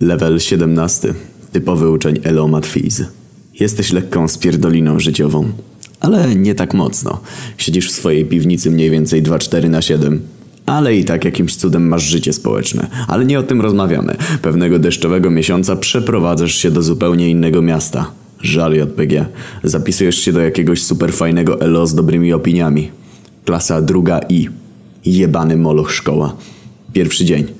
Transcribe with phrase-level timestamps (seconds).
[0.00, 1.14] Level 17.
[1.52, 3.02] Typowy uczeń Elomat Fiz.
[3.60, 5.44] Jesteś lekką spierdoliną życiową.
[6.00, 7.20] Ale nie tak mocno.
[7.58, 10.20] Siedzisz w swojej piwnicy mniej więcej 2-4 na 7.
[10.66, 12.86] Ale i tak jakimś cudem masz życie społeczne.
[13.08, 14.16] Ale nie o tym rozmawiamy.
[14.42, 18.10] Pewnego deszczowego miesiąca przeprowadzasz się do zupełnie innego miasta.
[18.40, 19.26] Żal JPG.
[19.64, 22.90] Zapisujesz się do jakiegoś super fajnego ELO z dobrymi opiniami.
[23.44, 24.48] Klasa druga I.
[25.04, 26.36] Jebany moloch szkoła.
[26.92, 27.55] Pierwszy dzień.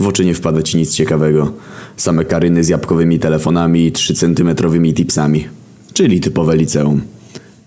[0.00, 1.52] W oczy nie wpada ci nic ciekawego.
[1.96, 5.48] Same karyny z jabłkowymi telefonami i 3-centymetrowymi tipsami.
[5.92, 7.00] Czyli typowe liceum.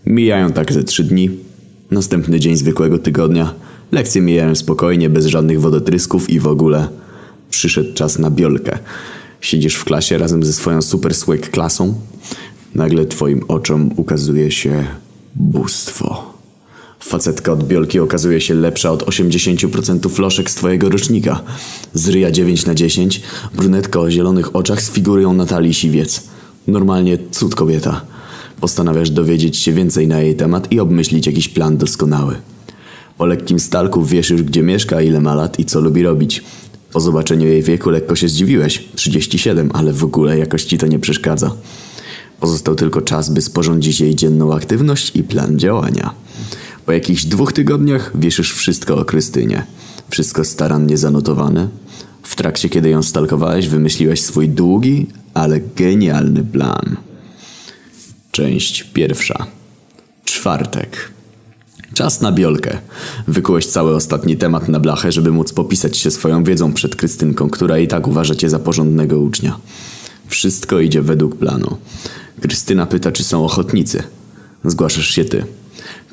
[0.05, 1.29] Mijają tak ze trzy dni.
[1.91, 3.53] Następny dzień zwykłego tygodnia.
[3.91, 6.87] Lekcje mijają spokojnie, bez żadnych wodotrysków i w ogóle.
[7.49, 8.77] Przyszedł czas na biolkę.
[9.41, 11.93] Siedzisz w klasie razem ze swoją super swag klasą.
[12.75, 14.85] Nagle twoim oczom ukazuje się
[15.35, 16.22] bóstwo.
[17.05, 21.41] Facetka od biolki okazuje się lepsza od 80% floszek z twojego rocznika.
[21.93, 23.21] Z ryja 9 na 10,
[23.55, 26.23] brunetka o zielonych oczach z figurą Natalii Siwiec.
[26.67, 28.01] Normalnie cud kobieta.
[28.59, 32.35] Postanawiasz dowiedzieć się więcej na jej temat i obmyślić jakiś plan doskonały.
[33.17, 36.43] Po lekkim stalku wiesz już gdzie mieszka, ile ma lat i co lubi robić.
[36.93, 38.83] Po zobaczeniu jej wieku lekko się zdziwiłeś.
[38.95, 41.51] 37, ale w ogóle jakoś ci to nie przeszkadza.
[42.39, 46.23] Pozostał tylko czas, by sporządzić jej dzienną aktywność i plan działania.
[46.85, 49.65] Po jakichś dwóch tygodniach wiesz już wszystko o Krystynie.
[50.09, 51.67] Wszystko starannie zanotowane.
[52.23, 56.97] W trakcie, kiedy ją stalkowałeś, wymyśliłeś swój długi, ale genialny plan.
[58.31, 59.45] Część pierwsza.
[60.25, 61.11] Czwartek.
[61.93, 62.77] Czas na biolkę.
[63.27, 67.77] Wykułeś cały ostatni temat na blachę, żeby móc popisać się swoją wiedzą przed Krystynką, która
[67.77, 69.59] i tak uważa cię za porządnego ucznia.
[70.27, 71.77] Wszystko idzie według planu.
[72.41, 74.03] Krystyna pyta, czy są ochotnicy.
[74.65, 75.45] Zgłaszasz się ty.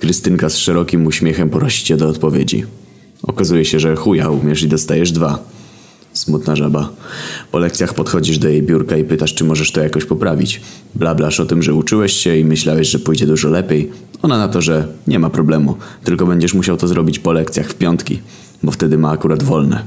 [0.00, 2.64] Krystynka z szerokim uśmiechem prosi cię do odpowiedzi.
[3.22, 5.38] Okazuje się, że chuja umiesz i dostajesz dwa.
[6.12, 6.90] Smutna żaba.
[7.52, 10.60] Po lekcjach podchodzisz do jej biurka i pytasz, czy możesz to jakoś poprawić.
[10.94, 13.90] Blablasz o tym, że uczyłeś się i myślałeś, że pójdzie dużo lepiej.
[14.22, 17.74] Ona na to, że nie ma problemu, tylko będziesz musiał to zrobić po lekcjach w
[17.74, 18.20] piątki,
[18.62, 19.82] bo wtedy ma akurat wolne.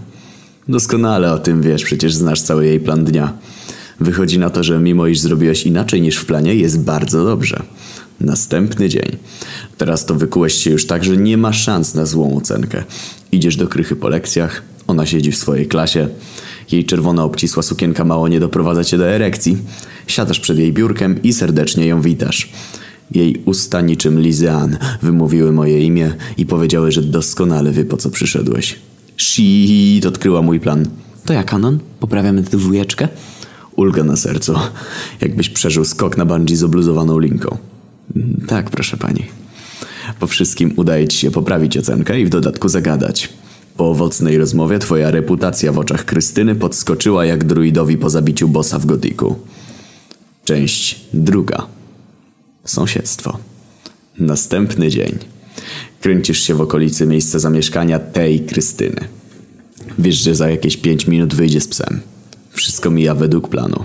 [0.68, 3.34] Doskonale o tym wiesz, przecież znasz cały jej plan dnia.
[4.00, 7.64] Wychodzi na to, że mimo iż zrobiłeś inaczej niż w planie, jest bardzo dobrze.
[8.24, 9.18] Następny dzień.
[9.78, 12.84] Teraz to wykułeś się już tak, że nie ma szans na złą ocenkę.
[13.32, 16.08] Idziesz do krychy po lekcjach, ona siedzi w swojej klasie.
[16.72, 19.58] Jej czerwona obcisła sukienka mało nie doprowadza cię do erekcji.
[20.08, 22.50] Siadasz przed jej biurkiem i serdecznie ją witasz.
[23.12, 28.76] Jej usta niczym Lizean wymówiły moje imię i powiedziały, że doskonale wie po co przyszedłeś.
[29.18, 30.86] Shit, odkryła mój plan.
[31.26, 31.80] To ja, Kanon?
[32.00, 33.08] Poprawiamy tę dwójeczkę?
[33.76, 34.54] Ulga na sercu.
[35.22, 37.58] Jakbyś przeżył skok na bungee z obluzowaną linką.
[38.48, 39.26] Tak, proszę pani.
[40.20, 43.30] Po wszystkim udaje ci się poprawić ocenkę i w dodatku zagadać.
[43.78, 48.86] Po owocnej rozmowie twoja reputacja w oczach Krystyny podskoczyła jak druidowi po zabiciu bossa w
[48.86, 49.36] gotiku.
[50.46, 51.68] Część druga.
[52.66, 53.40] Sąsiedztwo.
[54.20, 55.18] Następny dzień.
[56.02, 59.08] Kręcisz się w okolicy miejsca zamieszkania tej Krystyny.
[60.00, 62.02] Wiesz, że za jakieś pięć minut wyjdzie z psem.
[62.52, 63.84] Wszystko mija według planu.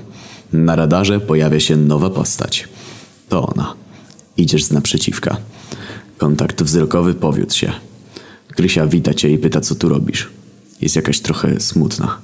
[0.53, 2.69] Na radarze pojawia się nowa postać.
[3.29, 3.78] To ona.
[4.39, 5.37] Idziesz z naprzeciwka.
[6.19, 7.73] Kontakt wzrokowy powiódł się.
[8.49, 10.29] Krysia wita cię i pyta, co tu robisz.
[10.81, 12.19] Jest jakaś trochę smutna.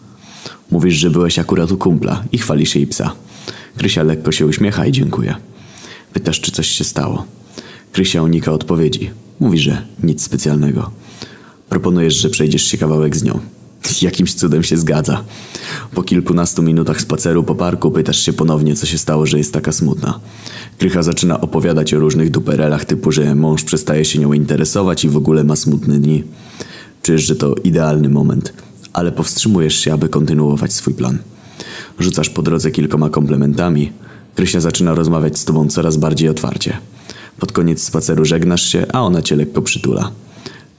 [0.71, 3.13] Mówisz, że byłeś akurat u kumpla i chwalisz jej psa.
[3.77, 5.35] Krysia lekko się uśmiecha i dziękuję.
[6.13, 7.27] Pytasz, czy coś się stało.
[7.93, 9.11] Krysia unika odpowiedzi.
[9.41, 10.91] Mówi, że nic specjalnego.
[11.69, 13.41] Proponujesz, że przejdziesz się kawałek z nią.
[14.03, 15.25] Jakimś cudem się zgadza.
[15.95, 19.73] Po kilkunastu minutach spaceru po parku pytasz się ponownie, co się stało, że jest taka
[19.73, 20.21] smutna.
[20.79, 25.17] Krycha zaczyna opowiadać o różnych duperelach typu, że mąż przestaje się nią interesować i w
[25.17, 26.25] ogóle ma smutne dni.
[27.03, 28.53] Czujesz, że to idealny moment,
[28.93, 31.19] ale powstrzymujesz się, aby kontynuować swój plan.
[31.99, 33.93] Rzucasz po drodze kilkoma komplementami.
[34.35, 36.77] Krysia zaczyna rozmawiać z tobą coraz bardziej otwarcie.
[37.39, 40.11] Pod koniec spaceru żegnasz się, a ona cię lekko przytula.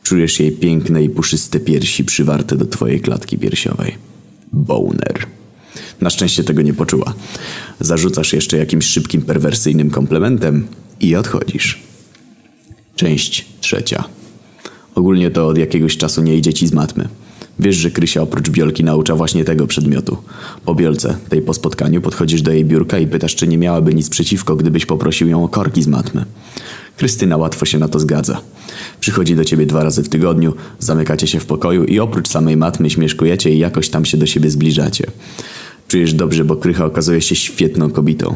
[0.06, 3.96] Czujesz jej piękne i puszyste piersi przywarte do twojej klatki piersiowej.
[4.54, 5.26] Boner.
[6.02, 7.14] Na szczęście tego nie poczuła.
[7.80, 10.68] Zarzucasz jeszcze jakimś szybkim, perwersyjnym komplementem
[11.00, 11.80] i odchodzisz.
[12.96, 14.04] Część trzecia.
[14.96, 17.08] Ogólnie to od jakiegoś czasu nie idzie ci z matmy.
[17.60, 20.18] Wiesz, że Krysia oprócz biolki naucza właśnie tego przedmiotu.
[20.66, 24.10] Po biolce, tej po spotkaniu, podchodzisz do jej biurka i pytasz, czy nie miałaby nic
[24.10, 26.26] przeciwko, gdybyś poprosił ją o korki z matmy.
[26.98, 28.42] Krystyna łatwo się na to zgadza.
[29.00, 32.90] Przychodzi do ciebie dwa razy w tygodniu, zamykacie się w pokoju i oprócz samej matmy
[32.90, 35.08] śmieszkujecie i jakoś tam się do siebie zbliżacie.
[35.88, 38.36] Czujesz dobrze, bo Krycha okazuje się świetną kobietą.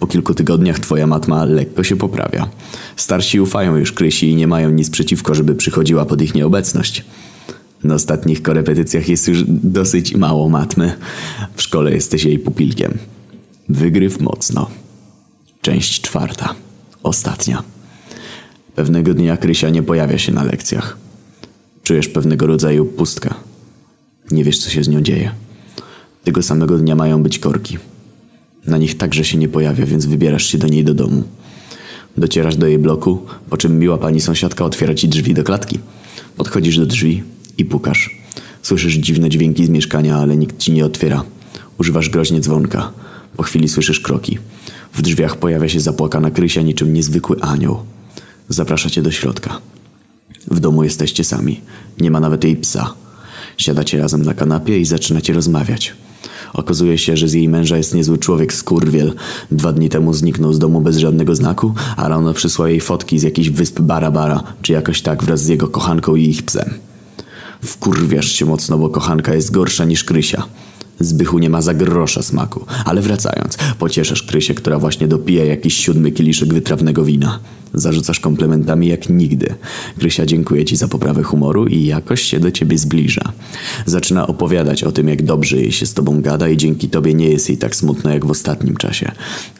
[0.00, 2.48] Po kilku tygodniach twoja matma lekko się poprawia.
[2.96, 7.04] Starsi ufają już Krysi i nie mają nic przeciwko, żeby przychodziła pod ich nieobecność.
[7.84, 10.92] Na ostatnich korepetycjach jest już dosyć mało matmy.
[11.56, 12.98] W szkole jesteś jej pupilkiem.
[13.68, 14.70] Wygryw mocno.
[15.62, 16.54] Część czwarta.
[17.02, 17.73] Ostatnia.
[18.74, 20.96] Pewnego dnia Krysia nie pojawia się na lekcjach.
[21.82, 23.34] Czujesz pewnego rodzaju pustkę.
[24.30, 25.30] Nie wiesz, co się z nią dzieje.
[26.24, 27.78] Tego samego dnia mają być korki.
[28.66, 31.22] Na nich także się nie pojawia, więc wybierasz się do niej do domu.
[32.16, 35.78] Docierasz do jej bloku, po czym miła pani sąsiadka otwiera ci drzwi do klatki.
[36.36, 37.22] Podchodzisz do drzwi
[37.58, 38.18] i pukasz.
[38.62, 41.24] Słyszysz dziwne dźwięki z mieszkania, ale nikt ci nie otwiera.
[41.78, 42.92] Używasz groźnie dzwonka.
[43.36, 44.38] Po chwili słyszysz kroki.
[44.94, 47.93] W drzwiach pojawia się zapłakana Krysia niczym niezwykły anioł.
[48.48, 49.60] Zaprasza cię do środka.
[50.50, 51.60] W domu jesteście sami.
[52.00, 52.94] Nie ma nawet jej psa.
[53.56, 55.94] Siadacie razem na kanapie i zaczynacie rozmawiać.
[56.54, 59.12] Okazuje się, że z jej męża jest niezły człowiek skurwiel.
[59.50, 63.22] Dwa dni temu zniknął z domu bez żadnego znaku, a rano przysłał jej fotki z
[63.22, 66.74] jakichś wysp Barabara, czy jakoś tak wraz z jego kochanką i ich psem.
[67.62, 70.46] Wkurwiasz się mocno, bo kochanka jest gorsza niż Krysia.
[71.00, 72.66] Zbychu nie ma za grosza smaku.
[72.84, 77.40] Ale wracając, pocieszasz Krysię, która właśnie dopija jakiś siódmy kieliszek wytrawnego wina.
[77.74, 79.54] Zarzucasz komplementami jak nigdy.
[79.98, 83.32] Krysia dziękuję ci za poprawę humoru i jakoś się do ciebie zbliża.
[83.86, 87.28] Zaczyna opowiadać o tym, jak dobrze jej się z tobą gada i dzięki tobie nie
[87.28, 89.12] jest jej tak smutno jak w ostatnim czasie.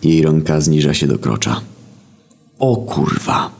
[0.03, 1.61] Jej rąka zniża się do krocza.
[2.59, 3.51] O kurwa.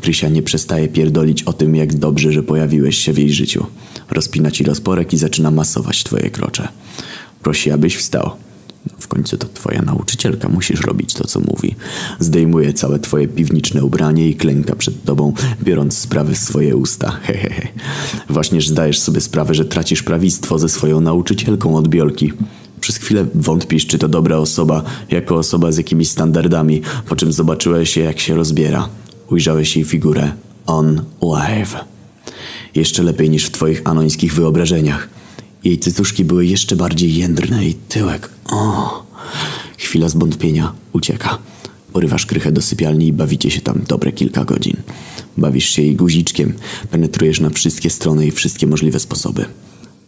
[0.00, 3.66] Krysia nie przestaje pierdolić o tym, jak dobrze, że pojawiłeś się w jej życiu.
[4.12, 6.68] Rozpina ci rozporek i zaczyna masować twoje krocze.
[7.42, 8.30] Prosi, abyś wstał.
[8.98, 11.74] W końcu to twoja nauczycielka, musisz robić to, co mówi.
[12.20, 15.32] Zdejmuje całe twoje piwniczne ubranie i klęka przed tobą,
[15.62, 17.10] biorąc sprawy w swoje usta.
[17.26, 17.68] Hehehe.
[18.28, 22.32] Właśnież zdajesz sobie sprawę, że tracisz prawictwo ze swoją nauczycielką od biolki.
[22.80, 27.96] Przez chwilę wątpisz, czy to dobra osoba, jako osoba z jakimiś standardami, po czym zobaczyłeś
[27.96, 28.88] jak się rozbiera.
[29.30, 30.32] Ujrzałeś jej figurę
[30.66, 31.76] on live.
[32.74, 35.08] Jeszcze lepiej niż w twoich anońskich wyobrażeniach.
[35.64, 38.30] Jej cycuszki były jeszcze bardziej jędrne i tyłek.
[38.50, 39.06] O!
[39.78, 41.38] Chwila zwątpienia ucieka.
[41.92, 44.76] Porywasz krychę do sypialni i bawicie się tam dobre kilka godzin.
[45.36, 46.52] Bawisz się jej guziczkiem,
[46.90, 49.44] penetrujesz na wszystkie strony i wszystkie możliwe sposoby.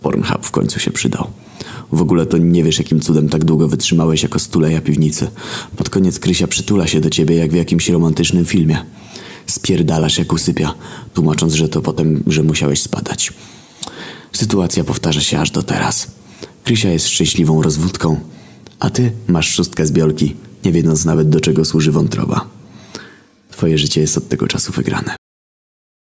[0.02, 1.26] Pornhub w końcu się przydał.
[1.92, 5.30] W ogóle to nie wiesz, jakim cudem tak długo wytrzymałeś jako stuleja piwnicy.
[5.76, 8.84] Pod koniec Krysia przytula się do ciebie jak w jakimś romantycznym filmie.
[9.54, 10.74] Spierdalasz jak usypia,
[11.14, 13.32] tłumacząc, że to potem, że musiałeś spadać.
[14.32, 16.06] Sytuacja powtarza się aż do teraz.
[16.64, 18.20] Krysia jest szczęśliwą rozwódką,
[18.78, 22.46] a ty masz szóstkę z biolki, nie wiedząc nawet do czego służy wątroba.
[23.50, 25.16] Twoje życie jest od tego czasu wygrane.